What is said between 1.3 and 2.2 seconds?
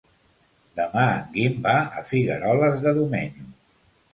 Guim va a